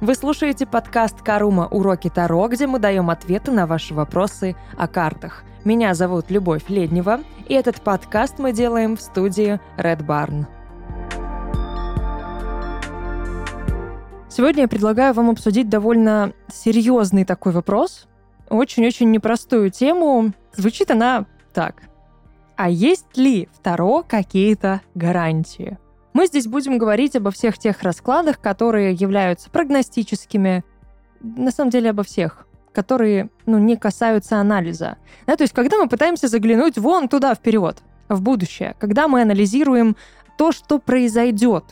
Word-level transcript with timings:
Вы 0.00 0.14
слушаете 0.14 0.64
подкаст 0.64 1.22
«Карума. 1.22 1.66
Уроки 1.66 2.08
Таро», 2.08 2.46
где 2.46 2.68
мы 2.68 2.78
даем 2.78 3.10
ответы 3.10 3.50
на 3.50 3.66
ваши 3.66 3.94
вопросы 3.94 4.54
о 4.76 4.86
картах. 4.86 5.42
Меня 5.64 5.92
зовут 5.94 6.30
Любовь 6.30 6.68
Леднева, 6.68 7.18
и 7.48 7.54
этот 7.54 7.80
подкаст 7.80 8.38
мы 8.38 8.52
делаем 8.52 8.96
в 8.96 9.00
студии 9.00 9.58
Red 9.76 10.06
Barn. 10.06 10.46
Сегодня 14.30 14.62
я 14.62 14.68
предлагаю 14.68 15.14
вам 15.14 15.30
обсудить 15.30 15.68
довольно 15.68 16.32
серьезный 16.46 17.24
такой 17.24 17.50
вопрос, 17.50 18.06
очень-очень 18.48 19.10
непростую 19.10 19.70
тему. 19.70 20.32
Звучит 20.52 20.92
она 20.92 21.26
так. 21.52 21.82
А 22.56 22.70
есть 22.70 23.16
ли 23.16 23.48
в 23.52 23.58
Таро 23.58 24.04
какие-то 24.06 24.80
гарантии? 24.94 25.76
Мы 26.18 26.26
здесь 26.26 26.48
будем 26.48 26.78
говорить 26.78 27.14
обо 27.14 27.30
всех 27.30 27.58
тех 27.58 27.80
раскладах, 27.84 28.40
которые 28.40 28.92
являются 28.92 29.48
прогностическими, 29.50 30.64
на 31.20 31.52
самом 31.52 31.70
деле 31.70 31.90
обо 31.90 32.02
всех, 32.02 32.48
которые 32.72 33.30
ну, 33.46 33.58
не 33.58 33.76
касаются 33.76 34.38
анализа. 34.38 34.96
Да, 35.28 35.36
то 35.36 35.44
есть, 35.44 35.54
когда 35.54 35.76
мы 35.76 35.88
пытаемся 35.88 36.26
заглянуть 36.26 36.76
вон 36.76 37.08
туда 37.08 37.36
вперед, 37.36 37.84
в 38.08 38.20
будущее, 38.20 38.74
когда 38.80 39.06
мы 39.06 39.22
анализируем 39.22 39.94
то, 40.36 40.50
что 40.50 40.80
произойдет. 40.80 41.62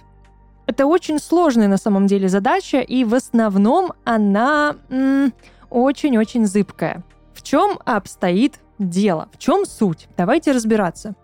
Это 0.68 0.86
очень 0.86 1.18
сложная 1.18 1.66
на 1.66 1.76
самом 1.76 2.06
деле 2.06 2.28
задача, 2.28 2.78
и 2.78 3.02
в 3.02 3.16
основном 3.16 3.94
она 4.04 4.76
очень-очень 5.70 6.46
зыбкая. 6.46 7.02
В 7.34 7.42
чем 7.42 7.80
обстоит 7.84 8.60
дело? 8.78 9.28
В 9.32 9.38
чем 9.38 9.66
суть? 9.66 10.06
Давайте 10.16 10.52
разбираться. 10.52 11.16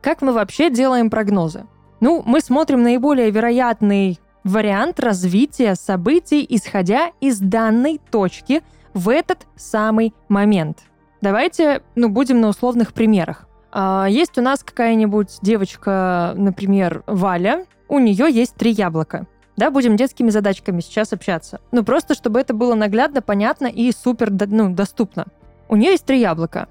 Как 0.00 0.22
мы 0.22 0.32
вообще 0.32 0.70
делаем 0.70 1.10
прогнозы? 1.10 1.66
Ну, 2.00 2.22
мы 2.24 2.40
смотрим 2.40 2.82
наиболее 2.82 3.30
вероятный 3.30 4.20
вариант 4.44 5.00
развития 5.00 5.74
событий, 5.74 6.46
исходя 6.48 7.10
из 7.20 7.38
данной 7.40 8.00
точки 8.10 8.62
в 8.94 9.08
этот 9.08 9.46
самый 9.56 10.14
момент. 10.28 10.78
Давайте, 11.20 11.82
ну, 11.96 12.08
будем 12.08 12.40
на 12.40 12.48
условных 12.48 12.92
примерах. 12.92 13.48
А, 13.72 14.06
есть 14.08 14.38
у 14.38 14.42
нас 14.42 14.62
какая-нибудь 14.62 15.38
девочка, 15.42 16.32
например, 16.36 17.02
Валя, 17.06 17.66
у 17.88 17.98
нее 17.98 18.26
есть 18.30 18.54
три 18.54 18.70
яблока. 18.70 19.26
Да, 19.56 19.72
будем 19.72 19.96
детскими 19.96 20.30
задачками 20.30 20.80
сейчас 20.80 21.12
общаться. 21.12 21.60
Ну, 21.72 21.82
просто 21.82 22.14
чтобы 22.14 22.38
это 22.38 22.54
было 22.54 22.74
наглядно, 22.74 23.22
понятно 23.22 23.66
и 23.66 23.90
супер 23.90 24.30
ну, 24.30 24.70
доступно. 24.70 25.26
У 25.68 25.74
нее 25.74 25.92
есть 25.92 26.04
три 26.04 26.20
яблока. 26.20 26.68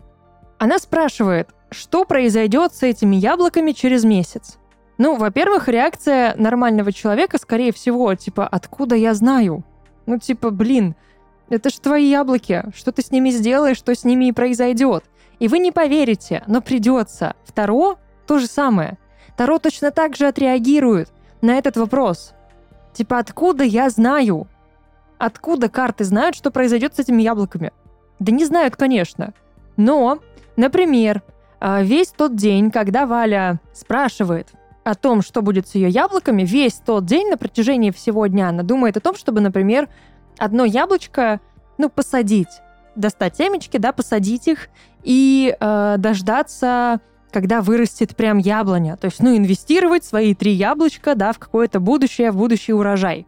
Она 0.58 0.80
спрашивает, 0.80 1.50
что 1.70 2.06
произойдет 2.06 2.74
с 2.74 2.84
этими 2.84 3.18
яблоками 3.18 3.72
через 3.74 4.06
месяц. 4.06 4.58
Ну, 4.98 5.16
во-первых, 5.16 5.68
реакция 5.68 6.36
нормального 6.36 6.92
человека, 6.92 7.38
скорее 7.38 7.72
всего, 7.72 8.14
типа, 8.16 8.48
откуда 8.48 8.96
я 8.96 9.14
знаю? 9.14 9.64
Ну, 10.06 10.18
типа, 10.18 10.50
блин, 10.50 10.96
это 11.50 11.70
ж 11.70 11.74
твои 11.74 12.10
яблоки, 12.10 12.64
что 12.76 12.92
ты 12.92 13.02
с 13.02 13.12
ними 13.12 13.30
сделаешь, 13.30 13.78
что 13.78 13.94
с 13.94 14.04
ними 14.04 14.26
и 14.26 14.32
произойдет. 14.32 15.04
И 15.40 15.48
вы 15.48 15.60
не 15.60 15.72
поверите, 15.72 16.44
но 16.48 16.62
придется. 16.62 17.36
Второ 17.44 17.98
то 18.26 18.40
же 18.40 18.48
самое. 18.48 18.98
Таро 19.38 19.60
точно 19.60 19.92
так 19.92 20.16
же 20.16 20.28
отреагирует 20.28 21.12
на 21.42 21.58
этот 21.58 21.78
вопрос. 21.78 22.34
Типа, 22.94 23.20
откуда 23.20 23.64
я 23.64 23.90
знаю? 23.90 24.48
Откуда 25.20 25.70
карты 25.70 26.04
знают, 26.04 26.36
что 26.36 26.52
произойдет 26.52 26.96
с 26.96 27.00
этими 27.00 27.22
яблоками? 27.22 27.72
Да 28.20 28.32
не 28.32 28.46
знают, 28.46 28.76
конечно. 28.76 29.34
Но, 29.78 30.20
например, 30.56 31.22
а, 31.60 31.84
весь 31.84 32.10
тот 32.10 32.36
день, 32.36 32.72
когда 32.72 33.06
Валя 33.06 33.60
спрашивает, 33.74 34.50
о 34.88 34.96
том, 34.96 35.22
что 35.22 35.42
будет 35.42 35.68
с 35.68 35.76
ее 35.76 35.90
яблоками, 35.90 36.44
весь 36.44 36.76
тот 36.76 37.06
день 37.06 37.30
на 37.30 37.38
протяжении 37.38 37.92
всего 37.92 38.26
дня 38.28 38.50
она 38.50 38.64
думает 38.64 38.96
о 38.96 39.02
том, 39.02 39.16
чтобы, 39.16 39.42
например, 39.42 39.90
одно 40.38 40.64
яблочко, 40.64 41.42
ну, 41.78 41.90
посадить, 41.90 42.62
достать 42.96 43.36
семечки, 43.36 43.78
да, 43.78 43.92
посадить 43.92 44.48
их 44.48 44.70
и 45.04 45.56
э, 45.60 45.96
дождаться, 45.98 47.02
когда 47.32 47.62
вырастет 47.62 48.16
прям 48.16 48.38
яблоня. 48.38 48.96
То 48.96 49.06
есть, 49.06 49.20
ну, 49.20 49.36
инвестировать 49.36 50.06
свои 50.06 50.34
три 50.34 50.54
яблочка, 50.54 51.16
да, 51.16 51.34
в 51.34 51.40
какое-то 51.40 51.82
будущее, 51.82 52.32
в 52.32 52.38
будущий 52.38 52.74
урожай. 52.74 53.28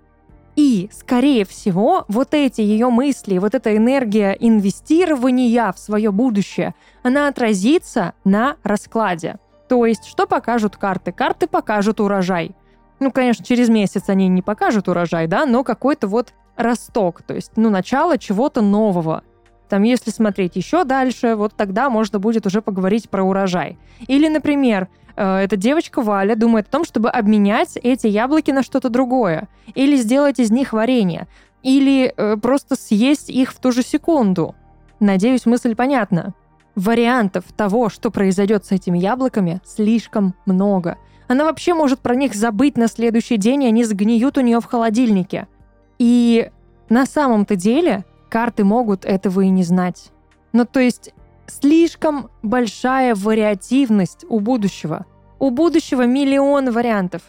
И, 0.56 0.90
скорее 0.94 1.46
всего, 1.46 2.06
вот 2.08 2.34
эти 2.34 2.62
ее 2.62 2.90
мысли, 2.90 3.38
вот 3.38 3.54
эта 3.54 3.76
энергия 3.76 4.32
инвестирования 4.32 5.72
в 5.74 5.80
свое 5.80 6.12
будущее, 6.12 6.74
она 7.04 7.28
отразится 7.28 8.14
на 8.24 8.56
раскладе. 8.64 9.40
То 9.70 9.86
есть, 9.86 10.06
что 10.06 10.26
покажут 10.26 10.76
карты? 10.76 11.12
Карты 11.12 11.48
покажут 11.48 12.00
урожай. 12.02 12.56
Ну, 13.00 13.12
конечно, 13.12 13.46
через 13.46 13.70
месяц 13.70 14.10
они 14.10 14.28
не 14.28 14.42
покажут 14.42 14.90
урожай, 14.90 15.28
да, 15.28 15.46
но 15.46 15.64
какой-то 15.64 16.08
вот 16.08 16.34
росток, 16.58 17.22
то 17.22 17.34
есть, 17.34 17.52
ну, 17.56 17.70
начало 17.70 18.18
чего-то 18.18 18.62
нового. 18.62 19.24
Там, 19.70 19.84
если 19.84 20.10
смотреть 20.10 20.56
еще 20.56 20.84
дальше, 20.84 21.36
вот 21.36 21.54
тогда 21.56 21.90
можно 21.92 22.18
будет 22.18 22.48
уже 22.48 22.62
поговорить 22.62 23.10
про 23.10 23.24
урожай. 23.24 23.78
Или, 24.08 24.28
например, 24.28 24.90
э, 25.16 25.38
эта 25.38 25.56
девочка 25.56 26.02
Валя 26.02 26.36
думает 26.36 26.68
о 26.68 26.72
том, 26.72 26.84
чтобы 26.84 27.10
обменять 27.10 27.78
эти 27.78 28.08
яблоки 28.08 28.50
на 28.50 28.64
что-то 28.64 28.90
другое. 28.90 29.48
Или 29.76 29.96
сделать 29.96 30.40
из 30.40 30.50
них 30.50 30.74
варенье. 30.74 31.28
Или 31.62 32.12
э, 32.18 32.38
просто 32.38 32.76
съесть 32.76 33.30
их 33.30 33.52
в 33.52 33.60
ту 33.60 33.72
же 33.72 33.84
секунду. 33.84 34.56
Надеюсь, 35.00 35.46
мысль 35.46 35.76
понятна. 35.76 36.34
Вариантов 36.80 37.44
того, 37.58 37.90
что 37.90 38.10
произойдет 38.10 38.64
с 38.66 38.72
этими 38.72 38.98
яблоками, 38.98 39.60
слишком 39.66 40.34
много. 40.46 40.98
Она 41.28 41.44
вообще 41.44 41.74
может 41.74 42.00
про 42.00 42.16
них 42.16 42.34
забыть 42.34 42.78
на 42.78 42.88
следующий 42.88 43.36
день, 43.36 43.64
и 43.64 43.68
они 43.68 43.84
сгниют 43.84 44.38
у 44.38 44.42
нее 44.42 44.62
в 44.62 44.66
холодильнике. 44.66 45.50
И 45.98 46.50
на 46.88 47.06
самом-то 47.06 47.58
деле 47.58 48.06
карты 48.30 48.64
могут 48.64 49.04
этого 49.04 49.42
и 49.42 49.50
не 49.50 49.64
знать. 49.64 50.12
Ну, 50.54 50.64
то 50.64 50.80
есть 50.80 51.14
слишком 51.48 52.30
большая 52.44 53.14
вариативность 53.14 54.26
у 54.30 54.40
будущего. 54.40 55.06
У 55.38 55.50
будущего 55.50 56.06
миллион 56.06 56.72
вариантов, 56.72 57.24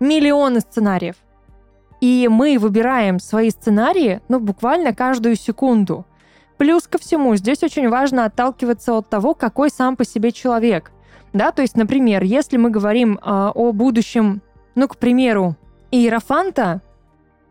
миллионы 0.00 0.60
сценариев. 0.60 1.16
И 2.00 2.28
мы 2.30 2.58
выбираем 2.58 3.20
свои 3.20 3.50
сценарии, 3.50 4.22
ну, 4.28 4.40
буквально 4.40 4.94
каждую 4.94 5.36
секунду– 5.36 6.06
Плюс 6.58 6.86
ко 6.86 6.98
всему, 6.98 7.36
здесь 7.36 7.62
очень 7.62 7.88
важно 7.88 8.24
отталкиваться 8.24 8.94
от 8.94 9.08
того, 9.08 9.34
какой 9.34 9.70
сам 9.70 9.96
по 9.96 10.04
себе 10.04 10.32
человек. 10.32 10.92
Да, 11.32 11.52
то 11.52 11.62
есть, 11.62 11.76
например, 11.76 12.22
если 12.22 12.56
мы 12.56 12.70
говорим 12.70 13.18
э, 13.18 13.50
о 13.54 13.72
будущем, 13.72 14.40
ну, 14.74 14.88
к 14.88 14.96
примеру, 14.96 15.56
Иерофанта 15.90 16.80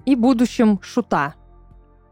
и 0.05 0.15
будущем 0.15 0.79
Шута, 0.81 1.35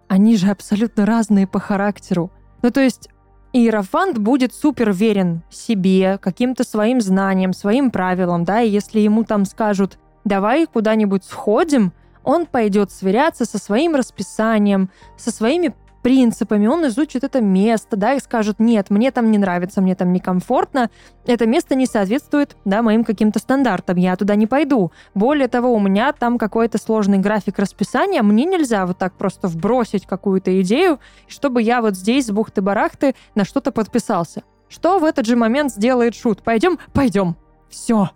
они 0.08 0.38
же 0.38 0.50
абсолютно 0.50 1.06
разные 1.06 1.48
по 1.48 1.60
характеру. 1.60 2.32
Ну, 2.62 2.70
то 2.70 2.82
есть, 2.82 3.10
Иерофант 3.54 4.18
будет 4.18 4.54
супер 4.54 4.92
верен 4.92 5.44
себе, 5.50 6.18
каким-то 6.20 6.64
своим 6.64 7.02
знаниям, 7.02 7.54
своим 7.54 7.92
правилам, 7.92 8.44
да, 8.46 8.62
и 8.62 8.70
если 8.70 9.00
ему 9.00 9.24
там 9.24 9.46
скажут, 9.46 10.00
давай 10.26 10.66
куда-нибудь 10.66 11.24
сходим, 11.24 11.94
он 12.24 12.46
пойдет 12.46 12.92
сверяться 12.92 13.46
со 13.46 13.58
своим 13.58 13.96
расписанием, 13.96 14.90
со 15.18 15.32
своими 15.32 15.76
принципами, 16.04 16.68
он 16.68 16.86
изучит 16.88 17.24
это 17.24 17.42
место, 17.42 17.96
да, 17.96 18.14
и 18.14 18.20
скажет, 18.20 18.60
нет, 18.60 18.92
мне 18.92 19.10
там 19.10 19.32
не 19.32 19.40
нравится, 19.40 19.82
мне 19.82 19.96
там 19.96 20.14
некомфортно, 20.14 20.92
это 21.26 21.48
место 21.48 21.74
не 21.74 21.88
соответствует, 21.88 22.56
да, 22.66 22.84
моим 22.84 23.04
каким-то 23.04 23.40
стандартам, 23.40 23.98
я 23.98 24.16
туда 24.16 24.36
не 24.36 24.46
пойду. 24.46 24.92
Более 25.16 25.48
того, 25.48 25.74
у 25.74 25.80
меня 25.80 26.12
там 26.14 26.38
какой-то 26.38 26.78
сложный 26.78 27.18
график 27.18 27.58
расписания, 27.58 28.22
мне 28.22 28.46
нельзя 28.46 28.86
вот 28.86 29.00
так 29.00 29.14
просто 29.14 29.48
вбросить 29.48 30.06
какую-то 30.06 30.62
идею, 30.62 31.00
чтобы 31.28 31.62
я 31.62 31.82
вот 31.82 31.96
здесь 31.96 32.28
с 32.28 32.32
бухты-барахты 32.32 33.16
на 33.34 33.46
что-то 33.46 33.72
подписался. 33.72 34.44
Что 34.68 35.00
в 35.00 35.06
этот 35.06 35.26
же 35.26 35.36
момент 35.36 35.72
сделает 35.72 36.16
шут? 36.16 36.44
Пойдем? 36.44 36.78
Пойдем. 36.94 37.38
Все. 37.70 38.10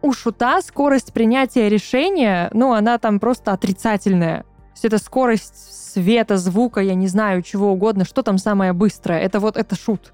У 0.00 0.12
шута 0.12 0.62
скорость 0.62 1.12
принятия 1.12 1.68
решения, 1.68 2.48
ну, 2.54 2.72
она 2.72 2.98
там 2.98 3.18
просто 3.20 3.52
отрицательная. 3.52 4.44
Есть 4.78 4.84
это 4.84 4.98
скорость 4.98 5.92
света, 5.92 6.36
звука, 6.36 6.80
я 6.80 6.94
не 6.94 7.08
знаю, 7.08 7.42
чего 7.42 7.72
угодно, 7.72 8.04
что 8.04 8.22
там 8.22 8.38
самое 8.38 8.72
быстрое. 8.72 9.18
Это 9.18 9.40
вот 9.40 9.56
это 9.56 9.74
шут. 9.74 10.12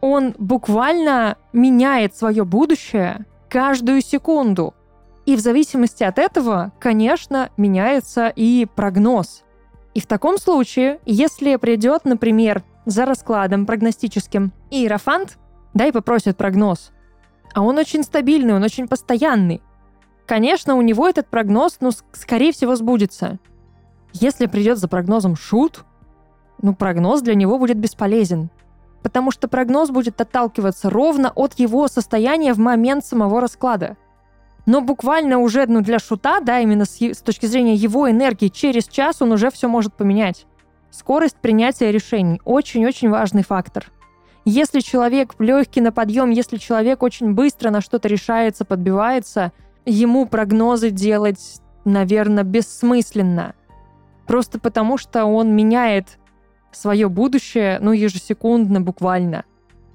Он 0.00 0.34
буквально 0.38 1.36
меняет 1.52 2.16
свое 2.16 2.46
будущее 2.46 3.26
каждую 3.50 4.00
секунду. 4.00 4.72
И 5.26 5.36
в 5.36 5.40
зависимости 5.40 6.04
от 6.04 6.18
этого, 6.18 6.72
конечно, 6.80 7.50
меняется 7.58 8.32
и 8.34 8.66
прогноз. 8.74 9.44
И 9.92 10.00
в 10.00 10.06
таком 10.06 10.38
случае, 10.38 11.00
если 11.04 11.56
придет, 11.56 12.06
например, 12.06 12.62
за 12.86 13.04
раскладом 13.04 13.66
прогностическим 13.66 14.52
Иерофант, 14.70 15.36
да, 15.74 15.84
и 15.84 15.92
попросит 15.92 16.38
прогноз, 16.38 16.92
а 17.52 17.60
он 17.60 17.76
очень 17.76 18.02
стабильный, 18.04 18.54
он 18.54 18.62
очень 18.62 18.88
постоянный, 18.88 19.60
конечно, 20.24 20.76
у 20.76 20.80
него 20.80 21.06
этот 21.06 21.26
прогноз, 21.26 21.76
ну, 21.80 21.90
скорее 22.12 22.52
всего, 22.52 22.74
сбудется. 22.74 23.38
Если 24.12 24.46
придет 24.46 24.78
за 24.78 24.88
прогнозом 24.88 25.36
шут, 25.36 25.84
ну, 26.60 26.74
прогноз 26.74 27.22
для 27.22 27.34
него 27.34 27.58
будет 27.58 27.78
бесполезен. 27.78 28.50
Потому 29.02 29.30
что 29.30 29.48
прогноз 29.48 29.90
будет 29.90 30.20
отталкиваться 30.20 30.90
ровно 30.90 31.30
от 31.34 31.54
его 31.58 31.86
состояния 31.88 32.52
в 32.52 32.58
момент 32.58 33.04
самого 33.04 33.40
расклада. 33.40 33.96
Но 34.66 34.80
буквально 34.80 35.38
уже 35.38 35.66
ну, 35.66 35.80
для 35.80 35.98
шута, 35.98 36.40
да, 36.40 36.60
именно 36.60 36.84
с, 36.84 37.00
с 37.00 37.22
точки 37.22 37.46
зрения 37.46 37.74
его 37.74 38.10
энергии, 38.10 38.48
через 38.48 38.86
час 38.86 39.22
он 39.22 39.32
уже 39.32 39.50
все 39.50 39.68
может 39.68 39.94
поменять. 39.94 40.46
Скорость 40.90 41.36
принятия 41.36 41.92
решений– 41.92 42.40
очень-очень 42.44 43.08
важный 43.08 43.44
фактор. 43.44 43.90
Если 44.44 44.80
человек 44.80 45.34
легкий 45.38 45.80
на 45.80 45.92
подъем, 45.92 46.30
если 46.30 46.56
человек 46.56 47.02
очень 47.02 47.34
быстро 47.34 47.70
на 47.70 47.80
что-то 47.80 48.08
решается, 48.08 48.64
подбивается, 48.64 49.52
ему 49.84 50.26
прогнозы 50.26 50.90
делать, 50.90 51.60
наверное, 51.84 52.44
бессмысленно. 52.44 53.54
Просто 54.28 54.60
потому, 54.60 54.98
что 54.98 55.24
он 55.24 55.56
меняет 55.56 56.18
свое 56.70 57.08
будущее, 57.08 57.78
ну, 57.80 57.92
ежесекундно 57.92 58.80
буквально. 58.82 59.44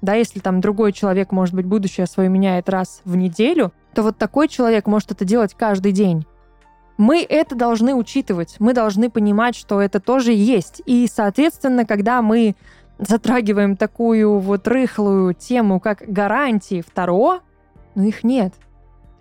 Да, 0.02 0.14
если 0.14 0.40
там 0.40 0.60
другой 0.60 0.92
человек, 0.92 1.30
может 1.32 1.54
быть, 1.54 1.64
будущее 1.64 2.06
свое 2.06 2.28
меняет 2.28 2.68
раз 2.68 3.00
в 3.04 3.16
неделю, 3.16 3.72
то 3.94 4.02
вот 4.02 4.18
такой 4.18 4.48
человек 4.48 4.86
может 4.86 5.12
это 5.12 5.24
делать 5.24 5.54
каждый 5.54 5.92
день. 5.92 6.26
Мы 6.98 7.22
это 7.22 7.54
должны 7.54 7.94
учитывать, 7.94 8.56
мы 8.58 8.74
должны 8.74 9.08
понимать, 9.08 9.54
что 9.54 9.80
это 9.80 10.00
тоже 10.00 10.32
есть. 10.32 10.82
И, 10.84 11.08
соответственно, 11.10 11.86
когда 11.86 12.20
мы 12.20 12.56
затрагиваем 12.98 13.76
такую 13.76 14.40
вот 14.40 14.66
рыхлую 14.66 15.34
тему, 15.34 15.78
как 15.78 16.02
гарантии 16.06 16.82
второго, 16.82 17.40
ну 17.94 18.02
их 18.02 18.24
нет. 18.24 18.52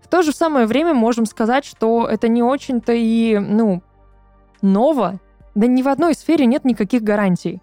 В 0.01 0.07
то 0.07 0.23
же 0.23 0.31
самое 0.31 0.65
время 0.65 0.95
можем 0.95 1.27
сказать, 1.27 1.65
что 1.65 2.07
это 2.07 2.27
не 2.27 2.41
очень-то 2.41 2.93
и, 2.93 3.37
ну, 3.37 3.83
ново. 4.63 5.19
Да 5.53 5.67
ни 5.67 5.83
в 5.83 5.87
одной 5.87 6.15
сфере 6.15 6.45
нет 6.45 6.65
никаких 6.65 7.03
гарантий. 7.03 7.61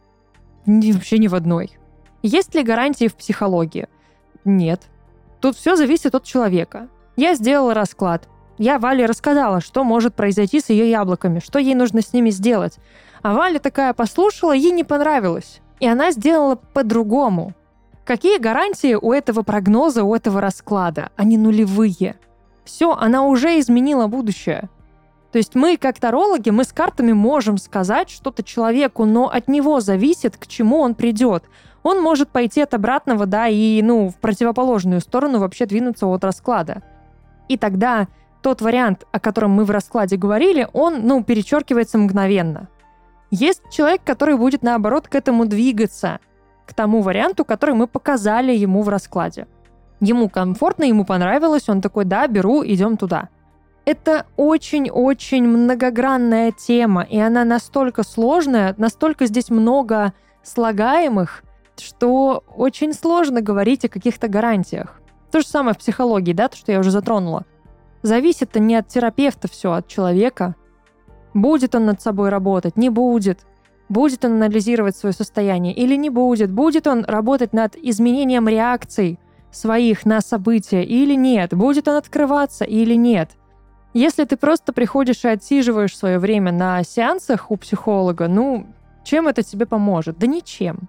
Ни, 0.67 0.93
вообще 0.93 1.19
ни 1.19 1.26
в 1.26 1.35
одной. 1.35 1.73
Есть 2.23 2.55
ли 2.55 2.62
гарантии 2.62 3.08
в 3.08 3.17
психологии? 3.17 3.88
Нет. 4.44 4.82
Тут 5.41 5.56
все 5.56 5.75
зависит 5.75 6.14
от 6.14 6.25
человека. 6.25 6.88
Я 7.17 7.35
сделала 7.35 7.75
расклад. 7.75 8.29
Я 8.58 8.79
Вале 8.79 9.06
рассказала, 9.06 9.61
что 9.61 9.85
может 9.85 10.14
произойти 10.14 10.61
с 10.61 10.69
ее 10.69 10.91
яблоками, 10.91 11.41
что 11.41 11.58
ей 11.58 11.75
нужно 11.75 12.02
с 12.02 12.12
ними 12.12 12.31
сделать. 12.31 12.79
А 13.23 13.35
Валя 13.35 13.58
такая 13.58 13.94
послушала, 13.94 14.52
ей 14.52 14.70
не 14.70 14.85
понравилось. 14.85 15.61
И 15.81 15.88
она 15.88 16.12
сделала 16.12 16.56
по-другому. 16.56 17.55
Какие 18.05 18.38
гарантии 18.38 18.94
у 18.94 19.12
этого 19.12 19.43
прогноза, 19.43 20.05
у 20.05 20.14
этого 20.14 20.41
расклада? 20.41 21.11
Они 21.17 21.38
нулевые. 21.38 22.17
Все, 22.64 22.93
она 22.93 23.25
уже 23.25 23.58
изменила 23.58 24.06
будущее. 24.06 24.69
То 25.32 25.38
есть 25.38 25.55
мы, 25.55 25.77
как 25.77 25.99
тарологи, 26.00 26.50
мы 26.50 26.65
с 26.65 26.73
картами 26.73 27.12
можем 27.12 27.56
сказать 27.59 28.11
что-то 28.11 28.43
человеку, 28.43 29.05
но 29.05 29.29
от 29.29 29.49
него 29.49 29.81
зависит, 29.81 30.37
к 30.37 30.47
чему 30.47 30.81
он 30.81 30.94
придет. 30.94 31.44
Он 31.82 32.03
может 32.03 32.31
пойти 32.31 32.61
от 32.61 32.75
обратного, 32.75 33.27
да, 33.27 33.47
и, 33.47 33.81
ну, 33.82 34.09
в 34.09 34.17
противоположную 34.17 35.00
сторону 35.00 35.38
вообще 35.38 35.67
двинуться 35.67 36.06
от 36.06 36.25
расклада. 36.25 36.82
И 37.49 37.56
тогда 37.56 38.09
тот 38.43 38.61
вариант, 38.61 39.06
о 39.12 39.21
котором 39.21 39.53
мы 39.53 39.65
в 39.65 39.71
раскладе 39.71 40.17
говорили, 40.17 40.69
он, 40.73 41.06
ну, 41.06 41.23
перечеркивается 41.23 41.97
мгновенно. 41.99 42.69
Есть 43.31 43.62
человек, 43.71 44.03
который 44.05 44.37
будет, 44.37 44.62
наоборот, 44.62 45.06
к 45.06 45.15
этому 45.15 45.47
двигаться, 45.47 46.19
к 46.67 46.75
тому 46.75 47.00
варианту, 47.03 47.44
который 47.44 47.75
мы 47.75 47.87
показали 47.87 48.53
ему 48.53 48.83
в 48.83 48.88
раскладе. 48.88 49.47
Ему 50.00 50.29
комфортно, 50.29 50.85
ему 50.85 51.05
понравилось, 51.05 51.69
он 51.69 51.81
такой, 51.81 52.05
да, 52.05 52.26
беру, 52.26 52.65
идем 52.65 52.97
туда. 52.97 53.29
Это 53.90 54.25
очень-очень 54.37 55.48
многогранная 55.48 56.52
тема, 56.52 57.02
и 57.02 57.19
она 57.19 57.44
настолько 57.44 58.04
сложная, 58.04 58.72
настолько 58.78 59.26
здесь 59.26 59.50
много 59.50 60.12
слагаемых, 60.44 61.42
что 61.76 62.44
очень 62.54 62.94
сложно 62.94 63.40
говорить 63.40 63.84
о 63.84 63.88
каких-то 63.88 64.28
гарантиях. 64.28 65.00
То 65.32 65.40
же 65.40 65.46
самое 65.48 65.75
в 65.75 65.78
психологии, 65.78 66.32
да, 66.32 66.46
то, 66.46 66.56
что 66.56 66.70
я 66.70 66.78
уже 66.78 66.92
затронула. 66.92 67.46
Зависит-то 68.02 68.60
не 68.60 68.76
от 68.76 68.87
терапевта 68.87 69.48
все, 69.48 69.72
а 69.72 69.78
от 69.78 69.88
человека. 69.88 70.54
Будет 71.34 71.75
он 71.75 71.87
над 71.87 72.00
собой 72.00 72.28
работать, 72.28 72.76
не 72.76 72.90
будет. 72.90 73.40
Будет 73.88 74.25
он 74.25 74.34
анализировать 74.34 74.96
свое 74.96 75.12
состояние 75.12 75.75
или 75.75 75.96
не 75.96 76.10
будет. 76.10 76.52
Будет 76.52 76.87
он 76.87 77.04
работать 77.04 77.52
над 77.52 77.75
изменением 77.75 78.46
реакций 78.46 79.19
своих 79.50 80.06
на 80.06 80.20
события 80.20 80.84
или 80.84 81.16
нет. 81.16 81.54
Будет 81.54 81.88
он 81.88 81.96
открываться 81.96 82.64
или 82.64 82.94
нет. 82.94 83.31
Если 83.92 84.25
ты 84.25 84.37
просто 84.37 84.72
приходишь 84.72 85.25
и 85.25 85.28
отсиживаешь 85.28 85.96
свое 85.96 86.19
время 86.19 86.52
на 86.52 86.82
сеансах 86.84 87.50
у 87.50 87.56
психолога, 87.56 88.28
ну, 88.28 88.66
чем 89.04 89.26
это 89.26 89.42
тебе 89.42 89.66
поможет? 89.66 90.19
Да 90.19 90.26
ничем. 90.26 90.88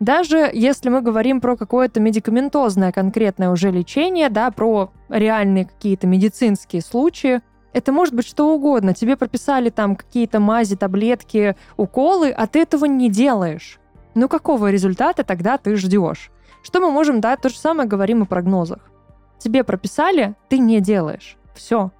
Даже 0.00 0.50
если 0.52 0.88
мы 0.88 1.00
говорим 1.00 1.40
про 1.40 1.56
какое-то 1.56 2.00
медикаментозное 2.00 2.90
конкретное 2.90 3.50
уже 3.50 3.70
лечение, 3.70 4.30
да, 4.30 4.50
про 4.50 4.90
реальные 5.08 5.66
какие-то 5.66 6.06
медицинские 6.06 6.82
случаи, 6.82 7.40
это 7.72 7.92
может 7.92 8.14
быть 8.14 8.26
что 8.26 8.54
угодно. 8.54 8.94
Тебе 8.94 9.16
прописали 9.16 9.70
там 9.70 9.94
какие-то 9.94 10.40
мази, 10.40 10.76
таблетки, 10.76 11.56
уколы, 11.76 12.30
а 12.30 12.46
ты 12.46 12.62
этого 12.62 12.86
не 12.86 13.10
делаешь. 13.10 13.78
Ну 14.14 14.28
какого 14.28 14.70
результата 14.70 15.22
тогда 15.22 15.56
ты 15.56 15.76
ждешь? 15.76 16.30
Что 16.62 16.80
мы 16.80 16.90
можем, 16.90 17.20
да, 17.20 17.36
то 17.36 17.48
же 17.48 17.56
самое 17.56 17.88
говорим 17.88 18.22
о 18.22 18.26
прогнозах. 18.26 18.90
Тебе 19.38 19.64
прописали, 19.64 20.34
ты 20.48 20.58
не 20.58 20.80
делаешь. 20.80 21.36
Все. 21.54 21.90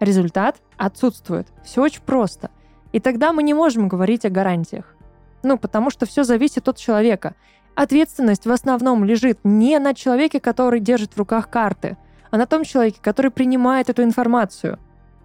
Результат 0.00 0.56
отсутствует. 0.76 1.48
Все 1.64 1.82
очень 1.82 2.02
просто. 2.02 2.50
И 2.92 3.00
тогда 3.00 3.32
мы 3.32 3.42
не 3.42 3.54
можем 3.54 3.88
говорить 3.88 4.24
о 4.24 4.30
гарантиях. 4.30 4.94
Ну, 5.42 5.58
потому 5.58 5.90
что 5.90 6.06
все 6.06 6.24
зависит 6.24 6.68
от 6.68 6.76
человека. 6.76 7.34
Ответственность 7.74 8.46
в 8.46 8.50
основном 8.50 9.04
лежит 9.04 9.38
не 9.44 9.78
на 9.78 9.94
человеке, 9.94 10.40
который 10.40 10.80
держит 10.80 11.12
в 11.12 11.18
руках 11.18 11.50
карты, 11.50 11.96
а 12.30 12.38
на 12.38 12.46
том 12.46 12.64
человеке, 12.64 12.98
который 13.02 13.30
принимает 13.30 13.90
эту 13.90 14.02
информацию. 14.02 14.78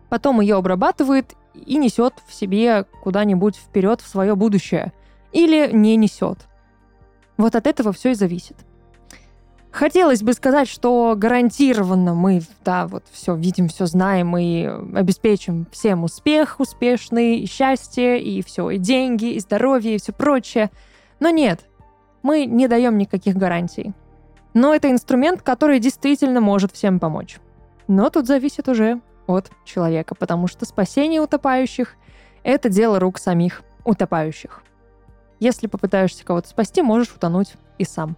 Потом 0.10 0.42
ее 0.42 0.58
обрабатывает 0.58 1.36
и 1.54 1.78
несет 1.78 2.16
в 2.28 2.34
себе 2.34 2.86
куда-нибудь 3.04 3.56
вперед 3.56 4.02
в 4.02 4.08
свое 4.08 4.36
будущее. 4.36 4.94
Или 5.32 5.70
не 5.72 5.96
несет. 5.96 6.40
Вот 7.38 7.56
от 7.56 7.66
этого 7.68 7.94
все 7.94 8.12
и 8.12 8.16
зависит. 8.16 8.58
Хотелось 9.72 10.22
бы 10.22 10.34
сказать, 10.34 10.68
что 10.68 11.14
гарантированно 11.16 12.14
мы, 12.14 12.42
да, 12.66 12.88
вот 12.88 13.06
все 13.10 13.36
видим, 13.36 13.70
все 13.70 13.86
знаем 13.86 14.36
и 14.38 14.66
обеспечим 14.66 15.66
всем 15.72 16.04
успех 16.04 16.60
успешный, 16.60 17.38
и 17.38 17.46
счастье, 17.46 18.22
и 18.22 18.44
все, 18.44 18.70
и 18.70 18.78
деньги, 18.78 19.32
и 19.32 19.40
здоровье, 19.40 19.96
и 19.96 19.98
все 19.98 20.12
прочее. 20.12 20.72
Но 21.22 21.30
нет, 21.30 21.62
мы 22.22 22.46
не 22.46 22.68
даем 22.68 22.98
никаких 22.98 23.38
гарантий. 23.38 23.94
Но 24.54 24.76
это 24.76 24.92
инструмент, 24.92 25.42
который 25.42 25.80
действительно 25.80 26.42
может 26.42 26.74
всем 26.74 27.00
помочь. 27.00 27.40
Но 27.88 28.10
тут 28.10 28.28
зависит 28.28 28.68
уже 28.68 29.00
от 29.26 29.52
человека, 29.64 30.16
потому 30.16 30.48
что 30.48 30.66
спасение 30.66 31.22
утопающих— 31.22 31.96
это 32.44 32.68
дело 32.68 33.00
рук 33.00 33.18
самих 33.18 33.64
утопающих. 33.86 34.64
Если 35.40 35.68
попытаешься 35.68 36.26
кого-то 36.26 36.50
спасти, 36.50 36.82
можешь 36.82 37.16
утонуть 37.16 37.54
и 37.78 37.86
сам. 37.86 38.18